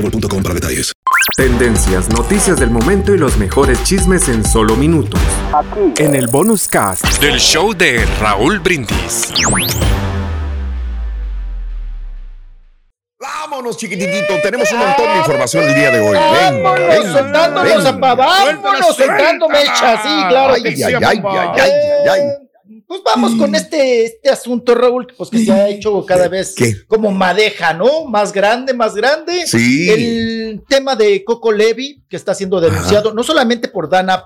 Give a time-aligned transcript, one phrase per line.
[0.00, 0.92] boostmobile.com para detalles.
[1.36, 5.20] Tendencias, noticias del momento y los mejores chismes en solo minutos.
[5.52, 6.02] Aquí.
[6.02, 9.32] En el bonus cast del show de Raúl Brindis.
[13.20, 14.34] Vámonos, chiquititito.
[14.42, 16.16] Tenemos un montón de información el día de hoy.
[16.16, 20.54] Vámonos, soltándonos, apá, vámonos, soltando mecha, sí, claro.
[20.54, 21.70] Ay, ay, ay, ay, ay,
[22.10, 22.47] ay.
[22.88, 26.54] Pues vamos con este, este asunto, Raúl, pues que se ha hecho cada vez
[26.86, 28.06] como madeja, ¿no?
[28.06, 29.46] Más grande, más grande.
[29.46, 29.90] Sí.
[29.90, 34.24] El tema de Coco Levi, que está siendo denunciado, no solamente por Dana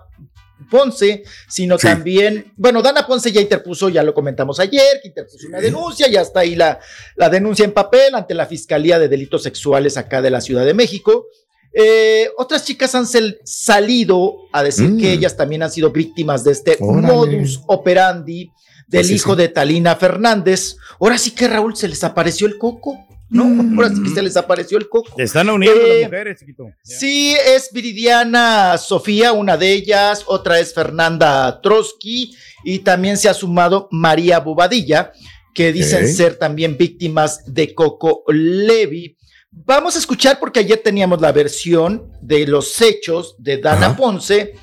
[0.70, 5.58] Ponce, sino también, bueno, Dana Ponce ya interpuso, ya lo comentamos ayer, que interpuso una
[5.58, 6.78] denuncia, ya está ahí la,
[7.16, 10.74] la denuncia en papel ante la Fiscalía de Delitos Sexuales acá de la Ciudad de
[10.74, 11.26] México.
[11.74, 13.06] Eh, otras chicas han
[13.44, 15.18] salido a decir que Mm.
[15.18, 17.06] ellas también han sido víctimas de este Órale.
[17.06, 18.50] modus operandi
[18.88, 19.38] del Sí, sí, hijo sí.
[19.38, 20.76] de Talina Fernández.
[21.00, 22.98] Ahora sí que Raúl se les apareció el coco,
[23.30, 23.46] ¿no?
[23.46, 23.78] Mm.
[23.78, 25.14] Ahora sí que se les apareció el coco.
[25.16, 26.66] Están uniendo Eh, las mujeres, chiquito.
[26.82, 33.34] Sí, es Viridiana Sofía, una de ellas, otra es Fernanda Trotsky y también se ha
[33.34, 35.12] sumado María Bobadilla,
[35.54, 39.16] que dicen ser también víctimas de Coco Levi.
[39.52, 43.96] Vamos a escuchar porque ayer teníamos la versión de los hechos de Dana Ajá.
[43.96, 44.54] Ponce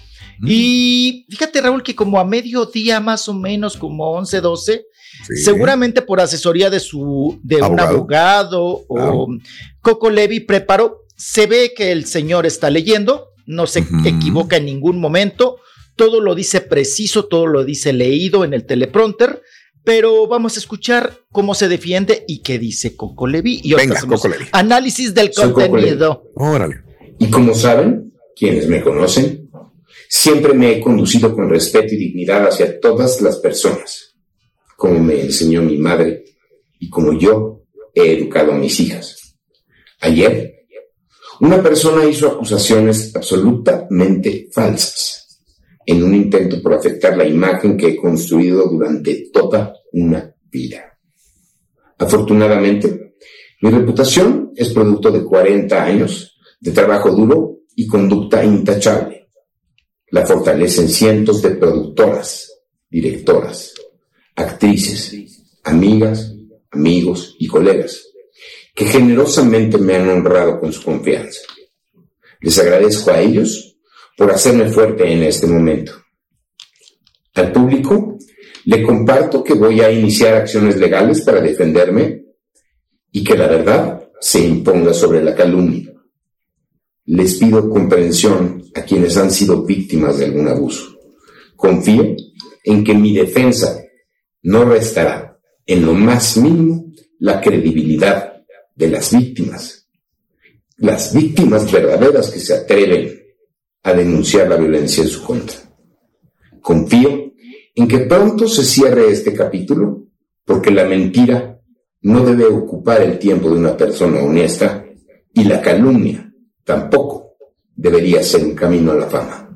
[0.45, 4.85] y fíjate Raúl que como a mediodía más o menos, como 11, 12,
[5.27, 5.35] Sí.
[5.37, 7.89] seguramente por asesoría de su de un Abogado.
[7.97, 9.27] abogado o.
[9.81, 11.01] Coco Levi preparó.
[11.17, 15.57] Se ve que el señor está leyendo, no se equivoca en ningún momento,
[15.97, 19.41] todo lo dice preciso, todo lo dice leído en el teleprompter,
[19.83, 23.61] pero vamos a escuchar cómo se defiende y qué dice Coco Levi.
[23.63, 24.45] Y Venga, Coco Levi.
[24.51, 26.31] Análisis del Soy contenido.
[26.35, 26.83] Órale.
[27.19, 29.49] Y como saben, quienes me conocen,
[30.07, 34.15] siempre me he conducido con respeto y dignidad hacia todas las personas,
[34.77, 36.23] como me enseñó mi madre
[36.79, 37.63] y como yo
[37.93, 39.35] he educado a mis hijas.
[40.01, 40.65] Ayer,
[41.41, 45.28] una persona hizo acusaciones absolutamente falsas
[45.89, 50.99] en un intento por afectar la imagen que he construido durante toda una vida.
[51.97, 53.15] Afortunadamente,
[53.61, 59.29] mi reputación es producto de 40 años de trabajo duro y conducta intachable.
[60.11, 62.51] La fortalecen cientos de productoras,
[62.87, 63.73] directoras,
[64.35, 66.35] actrices, amigas,
[66.69, 68.05] amigos y colegas
[68.75, 71.41] que generosamente me han honrado con su confianza.
[72.41, 73.68] Les agradezco a ellos
[74.19, 75.93] por hacerme fuerte en este momento.
[77.35, 78.17] Al público
[78.65, 82.25] le comparto que voy a iniciar acciones legales para defenderme
[83.13, 85.93] y que la verdad se imponga sobre la calumnia.
[87.05, 90.99] Les pido comprensión a quienes han sido víctimas de algún abuso.
[91.55, 92.13] Confío
[92.65, 93.81] en que mi defensa
[94.41, 98.33] no restará en lo más mínimo la credibilidad
[98.75, 99.87] de las víctimas.
[100.75, 103.18] Las víctimas verdaderas que se atreven
[103.83, 105.55] a denunciar la violencia en su contra.
[106.61, 107.31] Confío
[107.75, 110.03] en que pronto se cierre este capítulo
[110.45, 111.59] porque la mentira
[112.01, 114.85] no debe ocupar el tiempo de una persona honesta
[115.33, 116.31] y la calumnia
[116.63, 117.35] tampoco
[117.75, 119.49] debería ser un camino a la fama.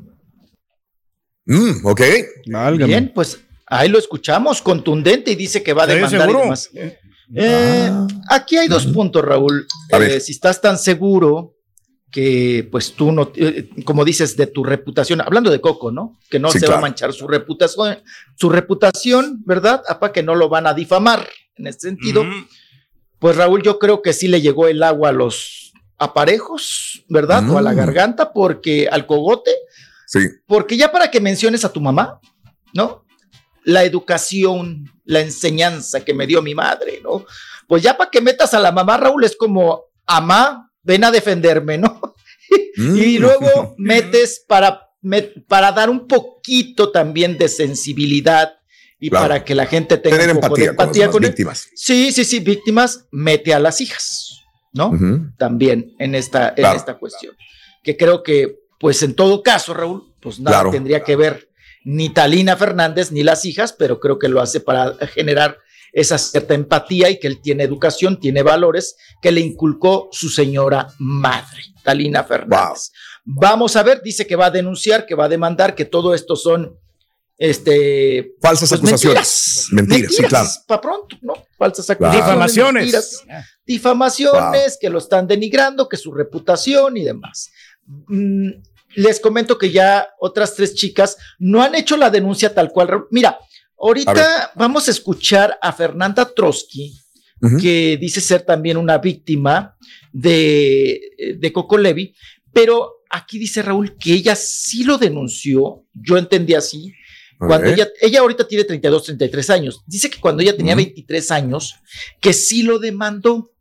[1.46, 2.02] Mm, ok.
[2.48, 2.86] Válgame.
[2.88, 6.70] Bien, pues ahí lo escuchamos, contundente y dice que va a ¿Estás demandar y demás.
[7.36, 7.92] Eh,
[8.30, 9.66] aquí hay dos puntos, Raúl.
[9.92, 10.22] A Eh, ver.
[10.22, 11.53] si estás tan seguro
[12.14, 16.20] que, pues tú no, eh, como dices, de tu reputación, hablando de Coco, ¿no?
[16.30, 17.98] Que no Sí, se va a manchar su reputación,
[18.36, 19.82] su reputación, ¿verdad?
[19.90, 22.24] Apa, que no lo van a difamar en ese sentido.
[23.18, 27.50] Pues Raúl, yo creo que sí le llegó el agua a los aparejos, ¿verdad?
[27.50, 27.78] O a la Mm.
[27.78, 29.52] garganta, porque al cogote,
[30.06, 30.20] Sí.
[30.46, 32.20] porque ya para que menciones a tu mamá,
[32.74, 33.06] ¿no?
[33.64, 37.26] La educación, la enseñanza que me dio mi madre, ¿no?
[37.68, 41.78] Pues ya para que metas a la mamá, Raúl, es como, amá, ven a defenderme,
[41.78, 42.02] ¿no?
[42.76, 42.96] Mm.
[42.98, 44.90] Y luego metes para,
[45.48, 48.54] para dar un poquito también de sensibilidad
[49.00, 49.24] y Claro.
[49.28, 51.32] para que la gente tenga Tener un poco de empatía, empatía con, con las él.
[51.32, 51.70] víctimas.
[51.76, 54.40] Sí, sí, sí, víctimas, mete a las hijas.
[54.74, 54.92] ¿no?
[55.38, 57.36] También en esta, en esta cuestión.
[57.84, 60.72] Que creo que, pues en todo caso, Raúl, pues nada Claro.
[60.72, 61.50] tendría que ver
[61.84, 65.58] ni Talina Fernández ni las hijas, pero creo que lo hace para generar
[65.94, 70.88] esa cierta empatía y que él tiene educación, tiene valores que le inculcó su señora
[70.98, 72.92] madre, Talina Fernández.
[73.24, 76.36] Vamos a ver, dice que va a denunciar, que va a demandar, que todo esto
[76.36, 76.78] son
[77.38, 79.68] este Falsas pues, acusaciones.
[79.72, 80.50] Mentiras, sí, claro.
[80.68, 81.34] Para pronto, ¿no?
[81.58, 82.06] Falsas Claro.
[82.06, 82.26] acusaciones.
[82.26, 82.84] Difamaciones.
[82.84, 83.24] mentiras,
[83.66, 87.52] difamaciones, que lo están denigrando, que su reputación y demás.
[88.08, 88.50] Mm,
[88.96, 92.88] les comento que ya otras tres chicas no han hecho la denuncia tal cual.
[92.88, 93.08] Raúl.
[93.84, 96.94] A ahorita vamos a escuchar a Fernanda Trotsky,
[97.60, 99.76] que dice ser también una víctima
[100.14, 102.16] de, de Coco Levi,
[102.54, 106.94] pero aquí dice Raúl que ella sí lo denunció, yo entendí así,
[107.38, 109.84] cuando ella, ella ahorita tiene 32, 33 años.
[109.86, 110.84] Dice que cuando ella tenía Ujú.
[110.84, 111.76] 23 años,
[112.22, 113.52] que sí lo demandó,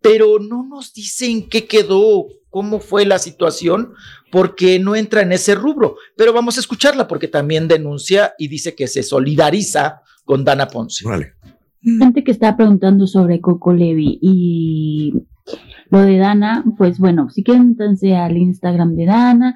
[0.00, 2.26] pero no nos dicen qué quedó,
[2.56, 3.92] cómo fue la situación,
[4.32, 5.96] porque no entra en ese rubro.
[6.16, 11.06] Pero vamos a escucharla porque también denuncia y dice que se solidariza con Dana Ponce.
[11.06, 11.34] Órale.
[11.82, 15.12] gente que está preguntando sobre Coco Levi y
[15.90, 19.54] lo de Dana, pues bueno, si quieren métanse al Instagram de Dana,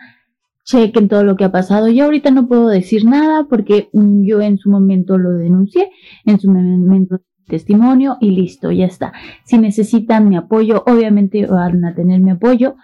[0.67, 1.89] chequen todo lo que ha pasado.
[1.89, 5.91] Yo ahorita no puedo decir nada porque yo en su momento lo denuncié,
[6.27, 9.13] en su momento testimonio y listo, ya está.
[9.45, 12.77] Si necesitan mi apoyo, obviamente van a tener mi apoyo.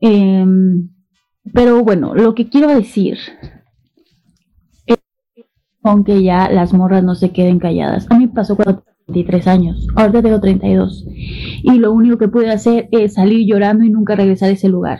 [0.00, 0.90] Em,
[1.52, 3.18] pero bueno, lo que quiero decir
[4.86, 4.98] es
[5.82, 8.06] aunque ya las morras no se queden calladas.
[8.10, 11.04] A mí pasó cuando tenía 23 años, ahorita tengo 32
[11.62, 14.98] y lo único que pude hacer es salir llorando y nunca regresar a ese lugar.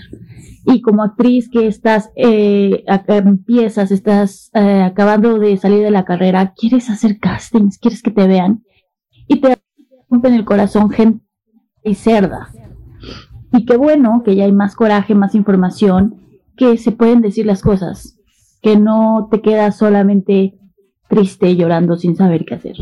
[0.65, 6.55] Y como actriz que estás, eh, empiezas, estás eh, acabando de salir de la carrera,
[6.57, 8.63] quieres hacer castings, quieres que te vean
[9.33, 9.57] y te
[10.11, 11.25] rompen el corazón gente
[11.83, 12.51] y cerda.
[13.53, 16.17] Y qué bueno que ya hay más coraje, más información,
[16.57, 18.19] que se pueden decir las cosas,
[18.61, 20.59] que no te quedas solamente
[21.09, 22.77] triste llorando sin saber qué hacer.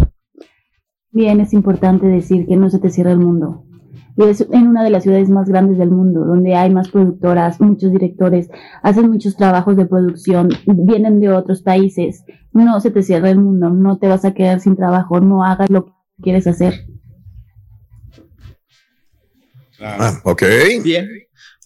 [1.13, 3.65] Bien, es importante decir que no se te cierra el mundo.
[4.17, 7.91] Vives en una de las ciudades más grandes del mundo, donde hay más productoras, muchos
[7.91, 8.51] directores,
[8.83, 12.25] hacen muchos trabajos de producción, vienen de otros países.
[12.53, 15.71] No se te cierra el mundo, no te vas a quedar sin trabajo, no hagas
[15.71, 16.87] lo que quieres hacer.
[19.81, 20.43] Ah, ok.
[20.83, 21.09] Bien,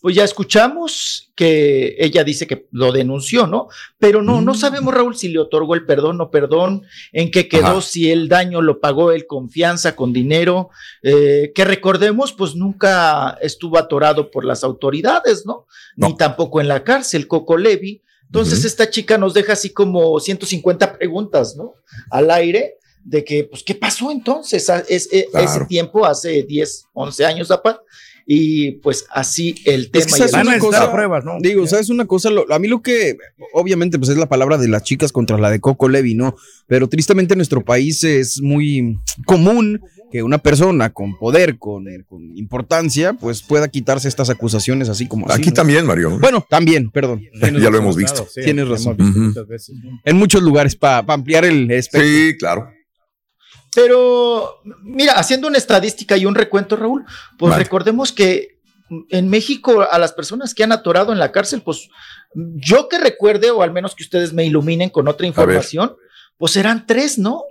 [0.00, 3.68] pues ya escuchamos que ella dice que lo denunció, ¿no?
[3.98, 4.56] Pero no, no Mm.
[4.56, 7.80] sabemos, Raúl, si le otorgó el perdón o perdón, en qué quedó, Ajá.
[7.82, 10.70] si el daño lo pagó él confianza, con dinero,
[11.02, 15.66] eh, que recordemos, pues nunca estuvo atorado por las autoridades, ¿no?
[15.96, 16.16] Ni No.
[16.16, 18.00] tampoco en la cárcel, Coco Levi.
[18.26, 21.74] Entonces, esta chica nos deja así como 150 preguntas, ¿no?
[22.10, 24.68] Al aire de que, pues, ¿qué pasó entonces?
[24.70, 25.46] A- es- e- Claro.
[25.48, 27.80] Ese tiempo, hace 10, 11 años, apa,
[28.26, 30.06] y pues así el tema.
[30.06, 31.32] que y ¿sabes el Van a una cosa- pruebas, ¿no?
[31.40, 32.30] Digo, ¿sabes una cosa?
[32.30, 33.16] Lo- a mí lo que,
[33.52, 36.34] obviamente, pues es la palabra de las chicas contra la de Coco Levi, ¿no?
[36.66, 39.80] Pero tristemente en nuestro país es muy común
[40.10, 45.26] que una persona con poder, con, con importancia, pues pueda quitarse estas acusaciones así como
[45.28, 45.40] así.
[45.40, 45.54] Aquí ¿no?
[45.54, 46.18] también, Mario.
[46.20, 47.20] Bueno, también, perdón.
[47.60, 48.26] Ya lo hemos visto.
[48.32, 48.96] Sí, Tienes razón.
[48.96, 49.20] visto Ujú.
[49.28, 50.00] muchas veces, ¿no?
[50.04, 52.08] En muchos lugares para ampliar el espectro.
[52.08, 52.70] Sí, claro.
[53.74, 57.04] Pero, mira, haciendo una estadística y un recuento, Raúl,
[57.38, 57.64] pues Vale.
[57.64, 58.58] recordemos que
[59.10, 61.88] en México a las personas que han atorado en la cárcel, pues
[62.34, 65.96] yo que recuerde, o al menos que ustedes me iluminen con otra información,
[66.36, 67.42] pues eran tres, ¿no?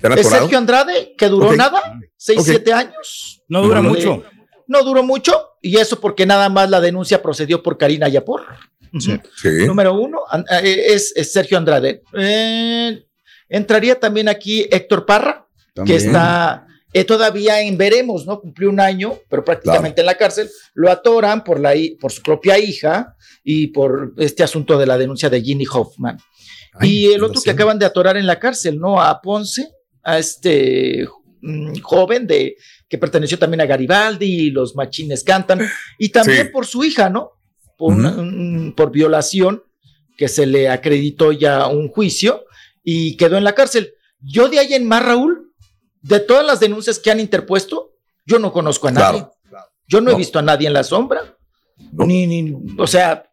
[0.00, 0.28] ¿Te han Es?
[0.28, 1.80] Sergio Andrade, que duró nada,
[2.16, 3.42] seis, siete años.
[3.48, 4.24] No dura de- mucho.
[4.66, 8.42] No duró mucho, y eso porque nada más la denuncia procedió por Karina Yapor.
[8.98, 9.18] Sí.
[9.66, 12.02] Número uno an- eh, es, es Sergio Andrade.
[12.14, 13.06] Eh,
[13.48, 15.41] entraría también aquí Héctor Parra,
[15.74, 15.98] También.
[15.98, 18.40] que está eh, todavía en veremos, ¿no?
[18.40, 20.50] Cumplió un año, pero prácticamente en la cárcel.
[20.74, 25.30] Lo atoran por, la, por su propia hija y por este asunto de la denuncia
[25.30, 26.18] de Ginny Hoffman.
[26.74, 29.00] Ay, y el otro que acaban de atorar en la cárcel, ¿no?
[29.00, 29.68] A Ponce,
[30.02, 31.06] a este
[31.40, 32.56] mm, joven de
[32.88, 35.60] que perteneció también a Garibaldi y los machines cantan,
[35.98, 36.52] y también Sí.
[36.52, 37.30] por su hija, ¿no?
[37.78, 39.62] Por, un- por violación,
[40.18, 42.44] que se le acreditó ya un juicio
[42.84, 43.94] y quedó en la cárcel.
[44.20, 45.41] Yo de ahí en más, Raúl,
[46.02, 47.92] de todas las denuncias que han interpuesto,
[48.26, 49.26] yo no conozco a nadie.
[49.48, 49.66] Claro.
[49.88, 51.36] Yo no, he visto a nadie en la sombra.
[51.92, 52.06] No.
[52.06, 53.24] Ni, ni, o sea,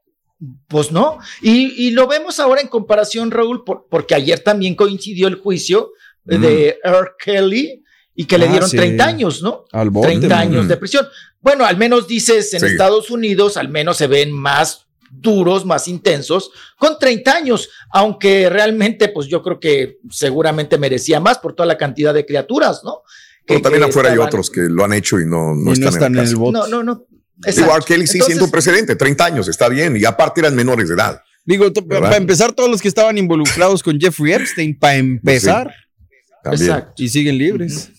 [0.67, 1.19] pues no.
[1.41, 5.91] Y, y lo vemos ahora en comparación, Raúl, por- porque ayer también coincidió el juicio
[6.27, 7.09] eh, de R.
[7.23, 7.83] Kelly
[8.15, 8.77] y que le Ah, dieron sí.
[8.77, 9.65] 30 años, ¿no?
[9.71, 10.37] Al bote, 30 man.
[10.39, 11.07] años de prisión.
[11.41, 12.65] Bueno, al menos dices en Sí.
[12.67, 19.09] Estados Unidos, al menos se ven más duros, más intensos, con 30 años, aunque realmente,
[19.09, 23.01] pues yo creo que seguramente merecía más por toda la cantidad de criaturas, ¿no?
[23.45, 26.13] Pero también afuera hay otros que lo han hecho y no, no Y no están,
[26.13, 26.39] en en el el caso.
[26.39, 26.59] voto.
[26.59, 26.95] No, no, no.
[26.95, 27.75] Digo, Exacto.
[27.77, 27.85] R.
[27.87, 29.95] Kelly sí Entonces, siendo un precedente, 30 años, está bien.
[29.97, 31.21] Y aparte eran menores de edad.
[31.45, 35.73] Digo, para empezar, todos los que estaban involucrados con Jeffrey Epstein, para empezar.
[36.45, 37.01] Exacto.
[37.03, 37.91] y siguen libres.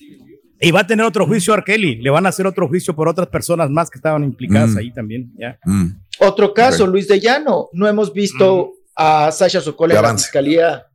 [0.61, 1.65] Y va a tener otro juicio a R.
[1.65, 1.97] Kelly.
[1.97, 4.79] Le van a hacer otro juicio por otras personas más que estaban implicadas Mm.
[4.79, 5.33] ahí también.
[5.39, 5.59] Ya.
[5.65, 5.87] Mm.
[6.21, 6.87] Otro caso.
[6.87, 7.69] Luis de Llano.
[7.73, 10.25] No hemos visto a Sasha Sokol en la avance.
[10.25, 10.87] fiscalía.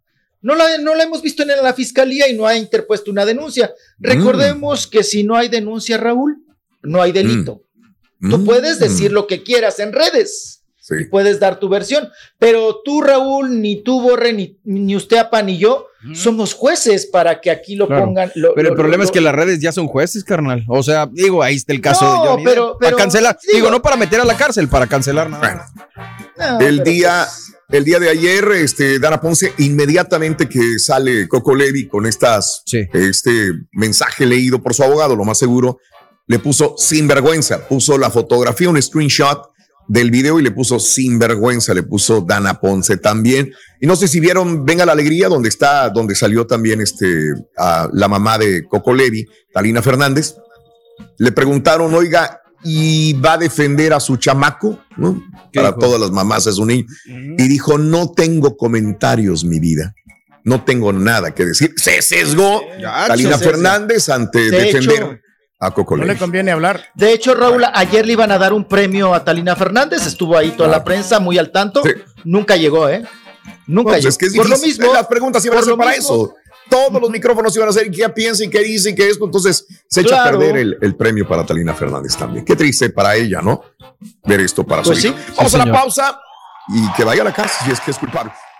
[0.41, 3.73] No la, no la hemos visto en la fiscalía y no ha interpuesto una denuncia.
[3.97, 4.03] Mm.
[4.05, 6.37] Recordemos que si no hay denuncia, Raúl,
[6.83, 7.63] no hay delito.
[8.21, 8.45] Tú Mm.
[8.45, 10.54] puedes decir lo que quieras en redes
[10.87, 10.93] Sí.
[11.01, 15.41] y puedes dar tu versión, pero tú, Raúl, ni tú, Borre, ni, ni usted, Apa,
[15.41, 18.05] ni yo, somos jueces para que aquí lo Claro.
[18.05, 18.31] pongan.
[18.35, 20.63] lo- Pero el problema lo- es que las redes ya son jueces, carnal.
[20.67, 22.73] O sea, digo, ahí está el caso No, de Johnny pero- Depp.
[22.73, 23.39] Para pero- cancelar.
[23.41, 25.65] digo- Digo, no para meter a la cárcel, para cancelar nada.
[26.37, 31.27] No, El pero día, pues, el día de ayer, este, Dana Ponce, inmediatamente que sale
[31.27, 32.81] Coco Levi con estas, Sí.
[32.93, 35.79] este mensaje leído por su abogado, lo más seguro,
[36.27, 39.49] le puso sinvergüenza, puso la fotografía, un screenshot
[39.87, 43.51] del video y le puso sinvergüenza, le puso Dana Ponce también.
[43.79, 47.89] Y no sé si vieron Venga la Alegría, donde está, donde salió también este, a
[47.93, 50.35] la mamá de Coco Levi, Talina Fernández.
[51.17, 54.79] Le preguntaron, oiga, ¿y va a defender a su chamaco?
[54.97, 55.21] ¿No?
[55.51, 55.79] ¿Qué Para dijo?
[55.79, 56.85] todas las mamás es un niño.
[57.05, 59.93] Y dijo, no tengo comentarios, mi vida.
[60.43, 61.73] No tengo nada que decir.
[61.75, 62.61] Se sesgó
[63.07, 63.37] Talina.
[63.37, 65.19] Fernández ante De defender hecho,
[65.65, 66.85] a Coco No le conviene hablar.
[66.93, 70.51] De hecho, Raúl, ayer le iban a dar un premio a Talina Fernández, estuvo ahí
[70.51, 71.81] toda la prensa muy al tanto.
[71.83, 71.91] Sí.
[72.23, 73.03] Nunca llegó, ¿eh?
[73.67, 74.09] Nunca Pues llegó.
[74.09, 76.15] es que es Por lo mismo, Las preguntas iban a ser para mismo.
[76.15, 76.33] eso.
[76.67, 79.23] Todos los micrófonos iban a ser qué piensa y qué dice y qué esto.
[79.25, 80.37] Entonces se echa Claro.
[80.37, 82.43] a perder el, el premio para Talina Fernández también.
[82.43, 83.61] Qué triste para ella, ¿no?
[84.23, 85.07] Ver esto para Pues su sí.
[85.09, 85.17] hija.
[85.37, 85.79] Vamos Sí, a la señor.
[85.79, 86.19] pausa
[86.69, 88.31] y que vaya a la casa si es que es culpable.